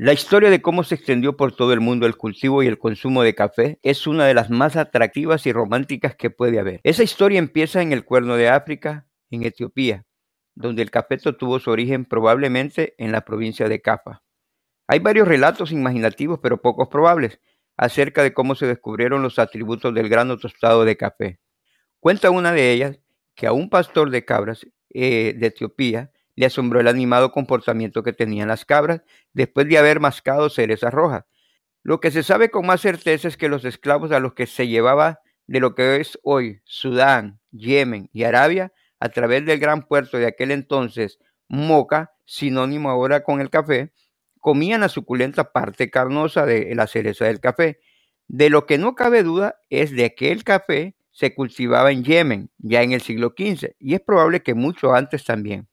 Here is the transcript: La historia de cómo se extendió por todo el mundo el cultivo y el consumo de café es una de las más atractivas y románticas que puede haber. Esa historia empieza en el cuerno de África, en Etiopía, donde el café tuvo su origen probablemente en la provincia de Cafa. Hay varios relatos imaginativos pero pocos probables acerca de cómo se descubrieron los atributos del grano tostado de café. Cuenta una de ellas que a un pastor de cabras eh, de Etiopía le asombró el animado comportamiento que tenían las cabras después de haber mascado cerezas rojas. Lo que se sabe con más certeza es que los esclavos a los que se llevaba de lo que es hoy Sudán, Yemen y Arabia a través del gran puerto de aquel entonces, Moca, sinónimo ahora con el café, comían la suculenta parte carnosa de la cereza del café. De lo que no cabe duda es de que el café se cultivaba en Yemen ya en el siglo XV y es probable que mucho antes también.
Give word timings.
La 0.00 0.12
historia 0.12 0.48
de 0.48 0.62
cómo 0.62 0.84
se 0.84 0.94
extendió 0.94 1.36
por 1.36 1.56
todo 1.56 1.72
el 1.72 1.80
mundo 1.80 2.06
el 2.06 2.16
cultivo 2.16 2.62
y 2.62 2.68
el 2.68 2.78
consumo 2.78 3.24
de 3.24 3.34
café 3.34 3.80
es 3.82 4.06
una 4.06 4.26
de 4.26 4.34
las 4.34 4.48
más 4.48 4.76
atractivas 4.76 5.44
y 5.44 5.52
románticas 5.52 6.14
que 6.14 6.30
puede 6.30 6.60
haber. 6.60 6.78
Esa 6.84 7.02
historia 7.02 7.40
empieza 7.40 7.82
en 7.82 7.92
el 7.92 8.04
cuerno 8.04 8.36
de 8.36 8.48
África, 8.48 9.08
en 9.28 9.42
Etiopía, 9.42 10.06
donde 10.54 10.82
el 10.82 10.92
café 10.92 11.18
tuvo 11.18 11.58
su 11.58 11.72
origen 11.72 12.04
probablemente 12.04 12.94
en 12.98 13.10
la 13.10 13.22
provincia 13.22 13.68
de 13.68 13.82
Cafa. 13.82 14.22
Hay 14.86 15.00
varios 15.00 15.26
relatos 15.26 15.72
imaginativos 15.72 16.38
pero 16.40 16.62
pocos 16.62 16.86
probables 16.86 17.40
acerca 17.76 18.22
de 18.22 18.32
cómo 18.32 18.54
se 18.54 18.68
descubrieron 18.68 19.20
los 19.20 19.40
atributos 19.40 19.92
del 19.92 20.08
grano 20.08 20.38
tostado 20.38 20.84
de 20.84 20.96
café. 20.96 21.40
Cuenta 21.98 22.30
una 22.30 22.52
de 22.52 22.70
ellas 22.70 23.00
que 23.34 23.48
a 23.48 23.52
un 23.52 23.68
pastor 23.68 24.10
de 24.10 24.24
cabras 24.24 24.64
eh, 24.90 25.34
de 25.36 25.46
Etiopía 25.48 26.12
le 26.38 26.46
asombró 26.46 26.78
el 26.78 26.86
animado 26.86 27.32
comportamiento 27.32 28.04
que 28.04 28.12
tenían 28.12 28.46
las 28.46 28.64
cabras 28.64 29.02
después 29.32 29.68
de 29.68 29.76
haber 29.76 29.98
mascado 29.98 30.48
cerezas 30.50 30.94
rojas. 30.94 31.24
Lo 31.82 31.98
que 31.98 32.12
se 32.12 32.22
sabe 32.22 32.48
con 32.48 32.64
más 32.64 32.80
certeza 32.80 33.26
es 33.26 33.36
que 33.36 33.48
los 33.48 33.64
esclavos 33.64 34.12
a 34.12 34.20
los 34.20 34.34
que 34.34 34.46
se 34.46 34.68
llevaba 34.68 35.18
de 35.48 35.58
lo 35.58 35.74
que 35.74 35.96
es 35.96 36.16
hoy 36.22 36.60
Sudán, 36.62 37.40
Yemen 37.50 38.08
y 38.12 38.22
Arabia 38.22 38.72
a 39.00 39.08
través 39.08 39.44
del 39.46 39.58
gran 39.58 39.82
puerto 39.88 40.16
de 40.16 40.28
aquel 40.28 40.52
entonces, 40.52 41.18
Moca, 41.48 42.12
sinónimo 42.24 42.88
ahora 42.88 43.24
con 43.24 43.40
el 43.40 43.50
café, 43.50 43.92
comían 44.38 44.82
la 44.82 44.88
suculenta 44.88 45.50
parte 45.50 45.90
carnosa 45.90 46.46
de 46.46 46.72
la 46.76 46.86
cereza 46.86 47.24
del 47.24 47.40
café. 47.40 47.80
De 48.28 48.48
lo 48.48 48.64
que 48.64 48.78
no 48.78 48.94
cabe 48.94 49.24
duda 49.24 49.56
es 49.70 49.90
de 49.90 50.14
que 50.14 50.30
el 50.30 50.44
café 50.44 50.94
se 51.10 51.34
cultivaba 51.34 51.90
en 51.90 52.04
Yemen 52.04 52.52
ya 52.58 52.82
en 52.84 52.92
el 52.92 53.00
siglo 53.00 53.34
XV 53.36 53.74
y 53.80 53.94
es 53.94 54.00
probable 54.00 54.44
que 54.44 54.54
mucho 54.54 54.94
antes 54.94 55.24
también. 55.24 55.66